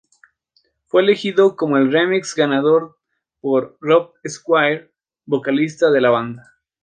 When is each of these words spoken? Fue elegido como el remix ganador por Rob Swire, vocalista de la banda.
Fue 0.87 1.03
elegido 1.03 1.55
como 1.55 1.77
el 1.77 1.91
remix 1.91 2.33
ganador 2.33 2.97
por 3.39 3.77
Rob 3.81 4.13
Swire, 4.25 4.91
vocalista 5.27 5.91
de 5.91 6.01
la 6.01 6.09
banda. 6.09 6.53